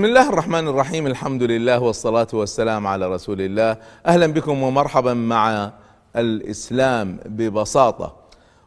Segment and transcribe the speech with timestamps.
[0.00, 1.06] بسم الله الرحمن الرحيم.
[1.06, 3.76] الحمد لله والصلاة والسلام على رسول الله.
[4.06, 5.72] أهلا بكم ومرحبا مع
[6.16, 8.16] الإسلام ببساطة.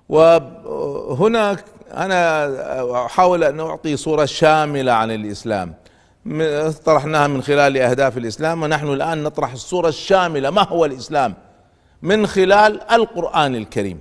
[0.09, 1.57] وهنا
[1.93, 5.73] أنا أحاول أن أعطي صورة شاملة عن الإسلام.
[6.85, 10.49] طرحناها من خلال أهداف الإسلام ونحن الآن نطرح الصورة الشاملة.
[10.49, 11.33] ما هو الإسلام؟
[12.01, 13.99] من خلال القرآن الكريم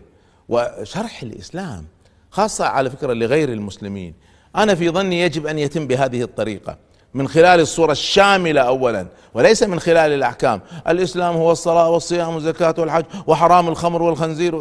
[0.49, 1.85] وشرح الإسلام
[2.31, 4.15] خاصة على فكرة لغير المسلمين.
[4.57, 6.92] أنا في ظني يجب أن يتم بهذه الطريقة.
[7.15, 10.61] من خلال الصورة الشاملة أولا وليس من خلال الأحكام.
[10.89, 14.59] الإسلام هو الصلاة والصيام والزكاة والحج وحرام الخمر والخنزير.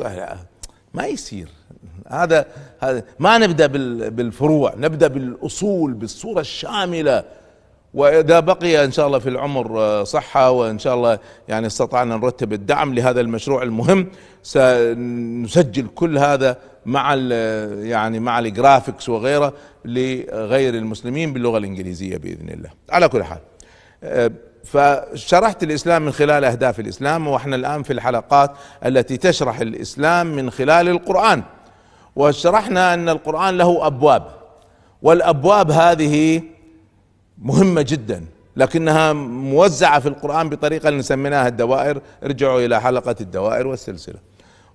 [0.93, 1.49] ما يصير.
[2.07, 2.45] هذا
[2.79, 3.67] هذا ما نبدأ
[4.09, 7.23] بالفروع نبدأ بالأصول بالصورة الشاملة.
[7.93, 12.93] وإذا بقي إن شاء الله في العمر صحة وإن شاء الله يعني استطعنا نرتب الدعم
[12.93, 14.07] لهذا المشروع المهم
[14.43, 17.15] سنسجل كل هذا مع
[17.81, 19.53] يعني مع الجرافيكس وغيره
[19.85, 22.69] لغير المسلمين باللغة الإنجليزية بإذن الله.
[22.89, 23.39] على كل حال
[24.63, 28.51] فشرحت الإسلام من خلال أهداف الإسلام وإحنا الآن في الحلقات
[28.85, 31.43] التي تشرح الإسلام من خلال القرآن.
[32.15, 34.27] وشرحنا أن القرآن له أبواب
[35.01, 36.41] والأبواب هذه
[37.41, 38.25] مهمة جدا
[38.55, 42.01] لكنها موزعة في القرآن بطريقة اللي سميناها الدوائر.
[42.23, 44.15] ارجعوا إلى حلقة الدوائر والسلسلة.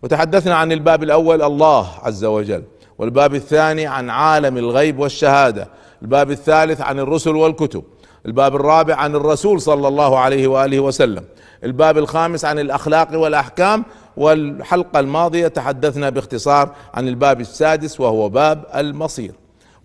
[0.02, 2.62] وتحدثنا عن الباب الأول الله عز وجل.
[2.98, 5.68] والباب الثاني عن عالم الغيب والشهادة.
[6.02, 7.84] الباب الثالث عن الرسل والكتب.
[8.26, 11.24] الباب الرابع عن الرسول صلى الله عليه وآله وسلم.
[11.64, 13.84] الباب الخامس عن الأخلاق والأحكام.
[14.16, 19.32] والحلقة الماضية تحدثنا باختصار عن الباب السادس وهو باب المصير.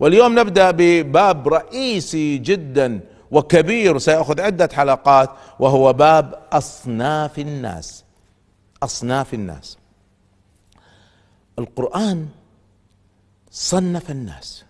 [0.02, 3.00] واليوم نبدأ بباب رئيسي جدا
[3.30, 8.04] وكبير سيأخذ عدة حلقات وهو باب أصناف الناس.
[8.82, 9.78] أصناف الناس.
[11.58, 12.28] القرآن
[13.50, 14.64] صنف الناس.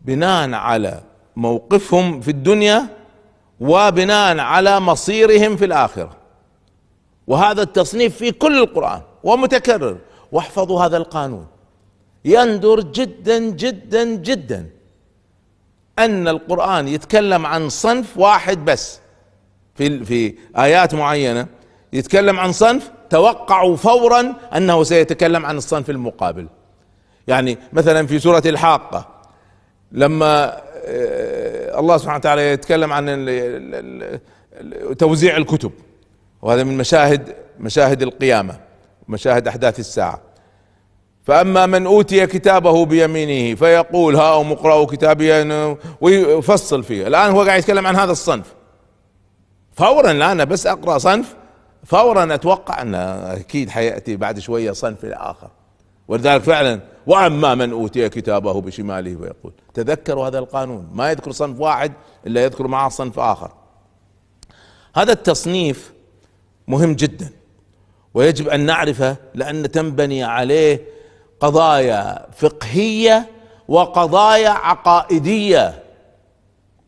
[0.00, 1.02] بناء على
[1.36, 2.86] موقفهم في الدنيا
[3.60, 6.16] وبناء على مصيرهم في الآخرة.
[7.26, 9.98] وهذا التصنيف في كل القرآن ومتكرر.
[10.32, 11.46] واحفظوا هذا القانون.
[12.24, 14.66] يندر جدا جدا جدا.
[15.98, 19.00] أن القرآن يتكلم عن صنف واحد بس.
[19.74, 21.46] في في آيات معينة
[21.92, 26.46] يتكلم عن صنف توقعوا فورا أنه سيتكلم عن الصنف المقابل.
[27.28, 29.08] يعني مثلا في سورة الحاقة
[29.92, 30.62] لما
[31.78, 33.06] الله سبحانه وتعالى يتكلم عن
[34.98, 35.72] توزيع الكتب.
[36.42, 38.60] وهذا من مشاهد مشاهد القيامة
[39.08, 40.29] مشاهد أحداث الساعة.
[41.22, 45.46] فأما من أوتي كتابه بيمينه فيقول هاؤم اقرأوا كتابي
[46.00, 47.06] ويفصل فيه.
[47.06, 48.54] الآن هو قاعد يتكلم عن هذا الصنف.
[49.72, 51.36] فورا لا أنا بس أقرأ صنف
[51.84, 55.48] فورا أتوقع أن أكيد حيأتي بعد شوية صنف الآخر
[56.08, 60.88] ولذلك فعلا وأما من أوتي كتابه بشماله ويقول تذكروا هذا القانون.
[60.92, 61.92] ما يذكر صنف واحد
[62.26, 63.52] إلا يذكر معه صنف آخر.
[64.96, 65.92] هذا التصنيف
[66.68, 67.30] مهم جدا.
[68.14, 70.80] ويجب أن نعرفه لأن تنبني عليه
[71.40, 73.30] قضايا فقهية
[73.68, 75.82] وقضايا عقائدية.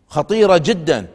[0.08, 1.06] خطيرة جدا.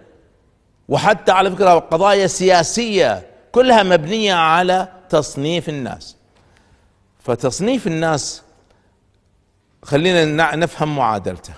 [0.90, 6.16] وحتى على فكرة قضايا سياسية كلها مبنية على تصنيف الناس.
[7.20, 8.42] فتصنيف الناس
[9.84, 11.54] خلينا نفهم معادلته.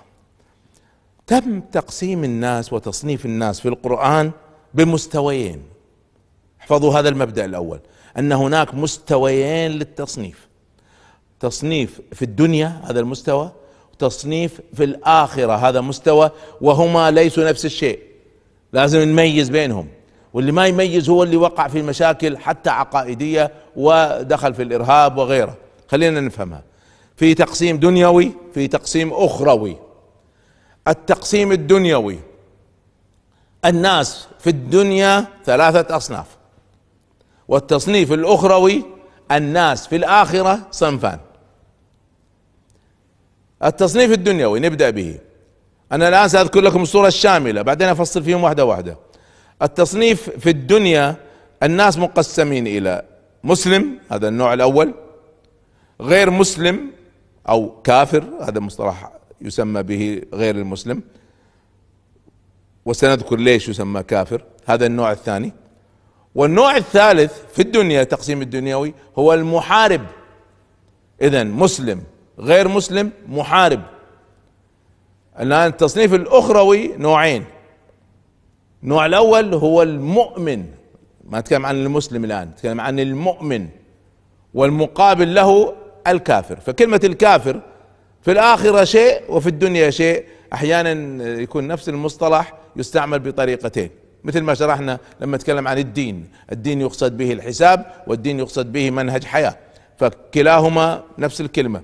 [1.28, 4.32] تم تقسيم الناس وتصنيف الناس في القرآن
[4.74, 5.64] بمستويين.
[6.62, 7.80] احفظوا هذا المبدأ الأول.
[8.18, 10.49] أن هناك مستويين للتصنيف.
[11.40, 13.52] تصنيف في الدنيا هذا المستوى
[14.00, 18.00] تصنيف في الآخرة هذا مستوى وهما ليسوا نفس الشيء.
[18.74, 19.88] لازم نميز بينهم.
[20.34, 25.58] واللي ما يميز هو اللي وقع في مشاكل حتى عقائدية ودخل في الإرهاب وغيره.
[25.88, 26.64] خلينا نفهمها.
[27.16, 29.78] في تقسيم دنيوي في تقسيم أخروي.
[30.88, 32.20] التقسيم الدنيوي
[33.66, 36.28] الناس في الدنيا ثلاثة أصناف.
[37.48, 38.86] والتصنيف الأخروي
[39.32, 41.20] الناس في الآخرة صنفان.
[43.64, 45.18] التصنيف الدنيوي نبدأ به.
[45.92, 48.98] أنا الآن سأذكر لكم الصورة الشاملة بعدين أفصل فيهم واحدة واحدة.
[49.62, 51.16] التصنيف في الدنيا
[51.64, 53.04] الناس مقسمين إلى
[53.44, 54.94] مسلم هذا النوع الأول
[56.02, 56.92] غير مسلم
[57.50, 59.12] أو كافر هذا مصطلح
[59.42, 61.02] يسمى به غير المسلم.
[62.86, 65.54] وسنذكر ليش يسمى كافر هذا النوع الثاني.
[66.36, 70.02] والنوع الثالث في الدنيا تقسيم الدنيوي هو المحارب.
[71.22, 72.02] اذا مسلم
[72.40, 73.82] غير مسلم محارب.
[75.40, 77.46] الآن التصنيف الأخروي نوعين.
[78.84, 80.66] النوع الأول هو المؤمن.
[81.30, 83.68] ما نتكلم عن المسلم الآن نتكلم عن المؤمن
[84.54, 85.74] والمقابل له
[86.08, 86.60] الكافر.
[86.60, 87.62] فكلمة الكافر
[88.22, 90.26] في الآخرة شيء وفي الدنيا شيء.
[90.54, 93.90] أحيانا يكون نفس المصطلح يستعمل بطريقتين.
[94.24, 96.30] مثل ما شرحنا لما نتكلم عن الدين.
[96.52, 99.56] الدين يقصد به الحساب والدين يقصد به منهج حياة.
[99.98, 101.82] فكلاهما نفس الكلمة.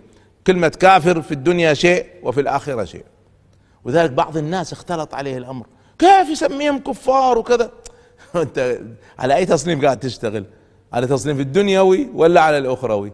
[0.48, 3.06] كلمة كافر في الدنيا شيء وفي الآخرة شيء.
[3.84, 5.66] وذلك بعض الناس اختلط عليه الأمر.
[6.00, 7.72] كيف يسميهم كفار وكذا؟
[8.36, 8.80] أنت
[9.20, 10.46] على أي تصنيف قاعد تشتغل؟
[10.94, 13.12] على تصنيف الدنيوي ولا على الأخروي؟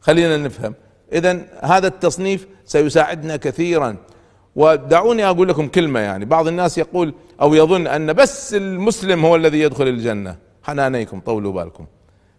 [0.00, 0.74] خلينا نفهم.
[1.12, 3.96] اذا هذا التصنيف سيساعدنا كثيرا.
[4.56, 6.24] ودعوني أقول لكم كلمة يعني.
[6.24, 10.36] بعض الناس يقول أو يظن أن بس المسلم هو الذي يدخل الجنة.
[10.62, 11.86] حنانيكم طولوا بالكم.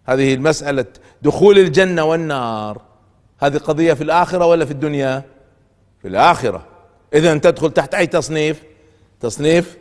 [0.06, 0.86] هذه المساله
[1.22, 2.93] دخول الجنة والنار.
[3.40, 5.24] هذه قضية في الآخرة ولا في الدنيا؟
[6.02, 6.68] في الآخرة.
[7.14, 8.64] اذا تدخل تحت أي تصنيف؟
[9.20, 9.78] تصنيف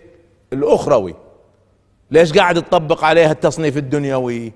[0.53, 1.15] الأخروي.
[2.11, 4.53] ليش قاعد تطبق عليها التصنيف الدنيوي؟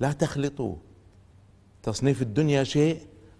[0.00, 0.74] لا تخلطوا.
[1.82, 2.98] تصنيف الدنيا شيء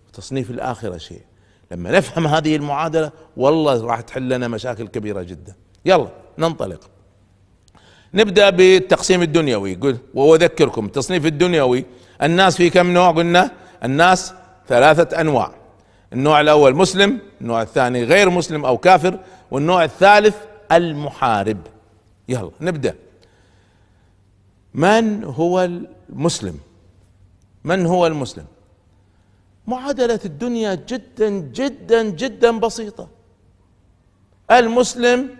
[0.09, 1.23] وتصنيف الآخرة شيء.
[1.71, 5.55] لما نفهم هذه المعادلة والله راح تحل لنا مشاكل كبيرة جدا.
[5.85, 6.09] يلا
[6.39, 6.91] ننطلق.
[8.15, 9.73] نبدأ بالتقسيم الدنيوي.
[9.73, 11.85] يقول وأذكركم التصنيف الدنيوي.
[12.23, 13.50] الناس في كم نوع؟ قلنا
[13.85, 14.35] الناس
[14.69, 15.51] ثلاثة أنواع.
[16.13, 19.19] النوع الأول مسلم النوع الثاني غير مسلم أو كافر
[19.51, 20.37] والنوع الثالث
[20.73, 21.59] المحارب.
[22.29, 22.95] يلا نبدأ.
[24.75, 26.59] من هو المسلم؟
[27.65, 28.45] من هو المسلم؟
[29.67, 33.09] معادلة الدنيا جدا جدا جدا بسيطة.
[34.51, 35.31] المسلم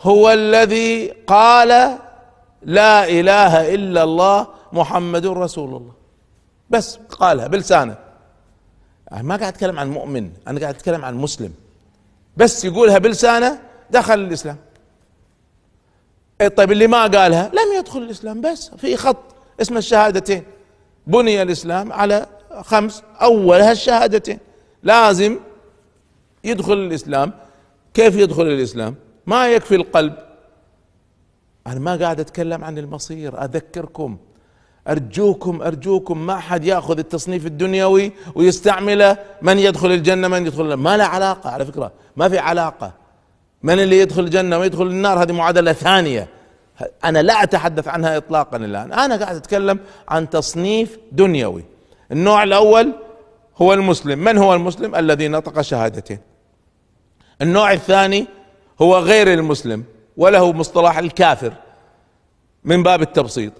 [0.00, 1.98] هو الذي قال
[2.62, 6.03] لا إله إلا الله محمد رسول الله.
[6.74, 7.96] بس قالها بلسانه.
[9.12, 11.52] ما قاعد أتكلم عن مؤمن أنا قاعد أتكلم عن مسلم.
[12.36, 13.60] بس يقولها بلسانه
[13.90, 14.56] دخل الإسلام.
[16.40, 20.44] إيه طيب اللي ما قالها؟ لم يدخل الإسلام بس في خط اسم الشهادتين.
[21.06, 22.26] بني الإسلام على
[22.62, 24.38] خمس أولها الشهادتين.
[24.82, 25.38] لازم
[26.44, 27.32] يدخل الإسلام.
[27.94, 28.94] كيف يدخل الإسلام؟
[29.26, 30.14] ما يكفي القلب.
[31.66, 34.18] أنا ما قاعد أتكلم عن المصير أذكركم.
[34.88, 41.04] أرجوكم أرجوكم ما حد يأخذ التصنيف الدنيوي ويستعمله من يدخل الجنة من يدخل ما له
[41.04, 42.92] علاقة على فكرة ما في علاقة.
[43.62, 46.28] من اللي يدخل الجنة ويدخل النار هذه معادلة ثانية.
[47.04, 48.92] أنا لا أتحدث عنها اطلاقا الآن.
[48.92, 49.78] أنا قاعد أتكلم
[50.08, 51.64] عن تصنيف دنيوي.
[52.12, 52.92] النوع الأول
[53.56, 54.18] هو المسلم.
[54.18, 56.18] من هو المسلم؟ الذي نطق شهادتين
[57.42, 58.26] النوع الثاني
[58.82, 59.84] هو غير المسلم
[60.16, 61.52] وله مصطلح الكافر
[62.64, 63.52] من باب التبسيط.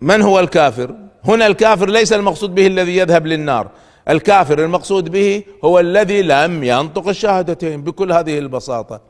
[0.00, 0.94] من هو الكافر؟
[1.24, 3.68] هنا الكافر ليس المقصود به الذي يذهب للنار.
[4.08, 9.00] الكافر المقصود به هو الذي لم ينطق الشهادتين بكل هذه البساطة.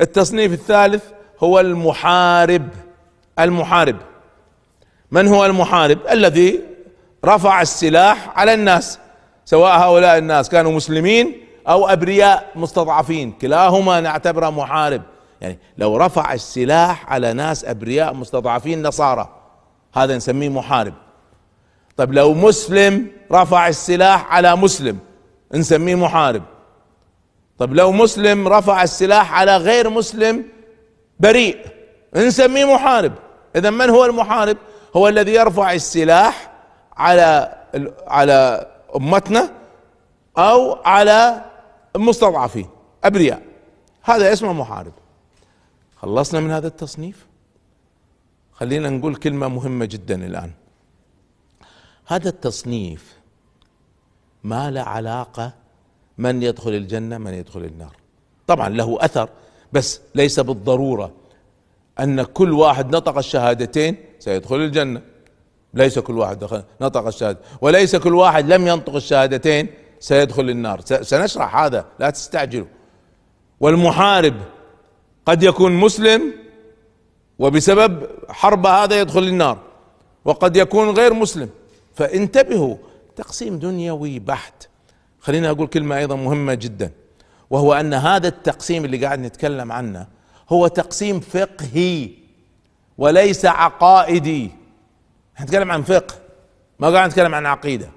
[0.00, 1.04] التصنيف الثالث
[1.42, 2.68] هو المحارب.
[3.38, 3.96] المحارب.
[5.10, 6.60] من هو المحارب؟ الذي
[7.24, 8.98] رفع السلاح على الناس
[9.44, 13.32] سواء هؤلاء الناس كانوا مسلمين أو أبرياء مستضعفين.
[13.32, 15.02] كلاهما نعتبره محارب.
[15.40, 19.43] يعني لو رفع السلاح على ناس أبرياء مستضعفين نصارى
[19.94, 20.94] هذا نسميه محارب.
[21.96, 24.98] طيب لو مسلم رفع السلاح على مسلم
[25.54, 26.42] نسميه محارب.
[27.58, 30.44] طيب لو مسلم رفع السلاح على غير مسلم
[31.20, 31.66] بريء
[32.16, 33.12] نسميه محارب.
[33.56, 34.56] إذا من هو المحارب؟
[34.96, 36.50] هو الذي يرفع السلاح
[36.96, 37.56] على
[38.06, 39.50] على أمتنا
[40.38, 41.44] أو على
[41.96, 42.68] المستضعفين
[43.04, 43.42] أبرياء.
[44.02, 44.92] هذا اسمه محارب.
[45.96, 47.26] خلصنا من هذا التصنيف؟
[48.54, 50.50] خلينا نقول كلمة مهمة جدا الآن.
[52.06, 53.18] هذا التصنيف
[54.44, 55.52] ما له علاقة
[56.18, 57.96] من يدخل الجنة من يدخل النار.
[58.46, 59.28] طبعا له أثر
[59.72, 61.12] بس ليس بالضرورة
[62.00, 65.02] أن كل واحد نطق الشهادتين سيدخل الجنة.
[65.74, 67.38] ليس كل واحد نطق الشهادة.
[67.60, 69.68] وليس كل واحد لم ينطق الشهادتين
[70.00, 70.80] سيدخل النار.
[70.80, 72.66] سنشرح هذا لا تستعجلوا.
[73.60, 74.34] والمحارب
[75.26, 76.43] قد يكون مسلم
[77.38, 79.58] وبسبب حرب هذا يدخل النار
[80.24, 81.48] وقد يكون غير مسلم.
[81.94, 82.76] فانتبهوا
[83.16, 84.68] تقسيم دنيوي بحت.
[85.20, 86.90] خليني أقول كلمة أيضا مهمة جدا
[87.50, 90.06] وهو أن هذا التقسيم اللي قاعد نتكلم عنه
[90.48, 92.10] هو تقسيم فقهي
[92.98, 94.50] وليس عقائدي.
[95.40, 96.14] نتكلم عن فقه
[96.78, 97.90] ما قاعد نتكلم عن عقيدة.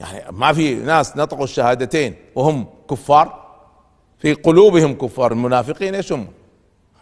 [0.00, 3.44] يعني ما في ناس نطقوا الشهادتين وهم كفار
[4.18, 6.26] في قلوبهم كفار المنافقين إيش هم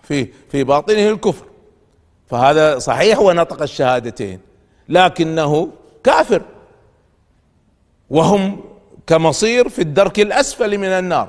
[0.02, 1.46] في في باطنه الكفر.
[2.32, 4.40] فهذا صحيح هو نطق الشهادتين
[4.88, 5.68] لكنه
[6.04, 6.42] كافر.
[8.10, 8.60] وهم
[9.06, 11.28] كمصير في الدرك الأسفل من النار.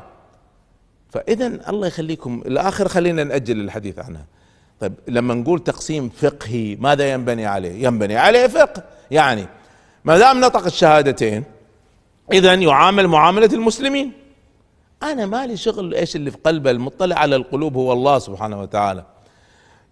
[1.10, 4.26] فاذا الله يخليكم الآخر خلينا نأجل الحديث عنها.
[4.80, 8.84] طيب لما نقول تقسيم فقهي ماذا ينبني عليه؟ ينبني عليه فقه.
[9.12, 9.48] يعني
[10.06, 11.44] ما دام نطق الشهادتين
[12.34, 14.12] إذا يعامل معاملة المسلمين.
[15.04, 19.13] أنا مالي شغل إيش اللي في قلبه المطلع على القلوب هو الله سبحانه وتعالى.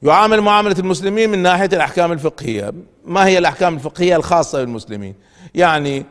[0.03, 2.74] يعامل معاملة المسلمين من ناحية الأحكام الفقهية.
[3.05, 5.15] ما هي الأحكام الفقهية الخاصة بالمسلمين؟
[5.55, 6.05] يعني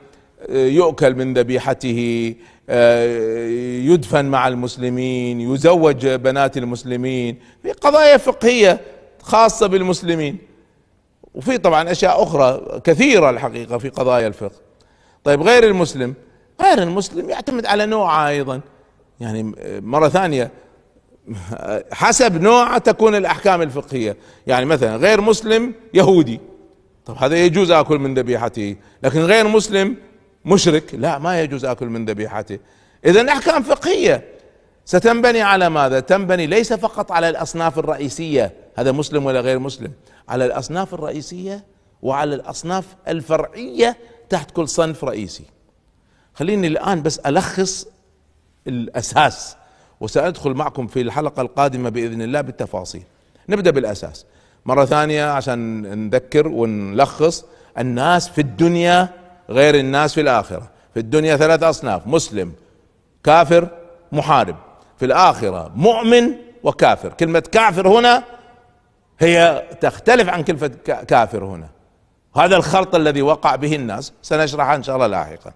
[0.49, 2.35] آه، يؤكل من ذبيحته
[2.69, 3.47] آه،
[3.79, 7.39] يدفن مع المسلمين يزوج بنات المسلمين.
[7.63, 8.81] في قضايا فقهية
[9.23, 10.39] خاصة بالمسلمين.
[11.35, 14.61] وفي طبعا أشياء أخرى كثيرة الحقيقة في قضايا الفقه.
[15.25, 16.15] طيب غير المسلم؟
[16.63, 18.61] غير المسلم يعتمد على نوعه أيضا.
[19.21, 20.51] يعني مرة ثانية
[21.93, 24.17] حسب نوعه تكون الأحكام الفقهية.
[24.47, 26.41] يعني مثلا غير مسلم يهودي.
[27.07, 28.77] طب هذا يجوز آكل من ذبيحته.
[29.03, 29.97] لكن غير مسلم
[30.45, 32.59] مشرك لا ما يجوز آكل من ذبيحته.
[33.05, 34.25] اذا أحكام فقهية.
[34.85, 39.93] ستنبني على ماذا؟ تنبني ليس فقط على الأصناف الرئيسية هذا مسلم ولا غير مسلم
[40.29, 41.65] على الأصناف الرئيسية
[42.03, 43.97] وعلى الأصناف الفرعية
[44.29, 45.45] تحت كل صنف رئيسي.
[46.35, 47.87] خليني الآن بس ألخص
[48.67, 49.57] الأساس.
[50.01, 53.03] وسأدخل معكم في الحلقة القادمة بإذن الله بالتفاصيل.
[53.49, 54.27] نبدأ بالأساس.
[54.67, 57.45] مرة ثانية عشان نذكر ونلخص
[57.79, 59.09] الناس في الدنيا
[59.51, 60.71] غير الناس في الآخرة.
[60.95, 62.53] في الدنيا ثلاث أصناف مسلم
[63.25, 63.69] كافر
[64.13, 64.57] محارب.
[64.99, 67.13] في الآخرة مؤمن وكافر.
[67.13, 68.25] كلمة كافر هنا
[69.21, 70.71] هي تختلف عن كلمة
[71.09, 71.69] كافر هنا.
[72.37, 74.13] هذا الخلط الذي وقع به الناس.
[74.23, 75.53] سنشرحها إن شاء الله لاحقا.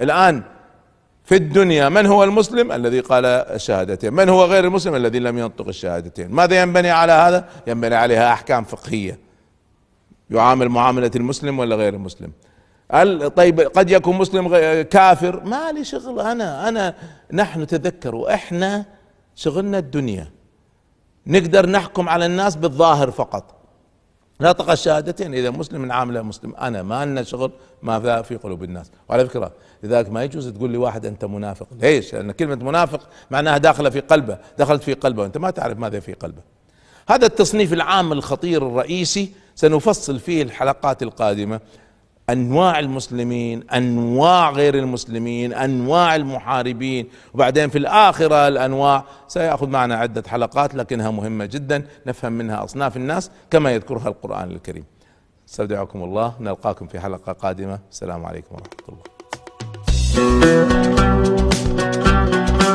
[0.00, 0.42] الآن
[1.24, 1.88] في الدنيا.
[1.88, 6.62] من هو المسلم الذي قال الشهادتين؟ من هو غير المسلم الذي لم ينطق الشهادتين؟ ماذا
[6.62, 9.18] ينبني على هذا؟ ينبني عليها أحكام فقهية.
[10.30, 12.32] يعامل معاملة المسلم ولا غير المسلم؟
[13.36, 14.48] طيب قد يكون مسلم
[14.82, 16.20] كافر؟ ما لي شغل.
[16.20, 16.94] أنا أنا
[17.32, 18.84] نحن تذكروا إحنا
[19.34, 20.30] شغلنا الدنيا.
[21.26, 23.54] نقدر نحكم على الناس بالظاهر فقط.
[24.40, 25.34] نطق الشهادتين.
[25.34, 26.54] إذا مسلم نعامله مسلم.
[26.54, 27.52] أنا ما لنا شغل
[27.82, 28.90] ما في قلوب الناس.
[29.08, 29.52] وعلى فكرة
[29.84, 31.66] لذلك ما يجوز تقول لي واحد أنت منافق.
[31.80, 33.00] ليش؟ لأن كلمة منافق
[33.30, 35.22] معناها داخلة في قلبه دخلت في قلبه.
[35.22, 36.42] وانت ما تعرف ماذا في قلبه.
[37.08, 41.60] هذا التصنيف العام الخطير الرئيسي سنفصل فيه الحلقات القادمة.
[42.30, 47.08] أنواع المسلمين أنواع غير المسلمين أنواع المحاربين.
[47.34, 51.86] وبعدين في الآخرة الأنواع سيأخذ معنا عدة حلقات لكنها مهمة جدا.
[52.06, 54.84] نفهم منها أصناف الناس كما يذكرها القرآن الكريم.
[55.48, 56.34] استودعكم الله.
[56.40, 57.78] نلقاكم في حلقة قادمة.
[57.90, 59.13] السلام عليكم ورحمة الله.
[60.14, 60.93] Thank you.